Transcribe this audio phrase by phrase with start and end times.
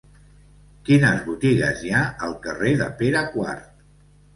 [0.87, 3.61] Quines botigues hi ha al carrer de Pere IV?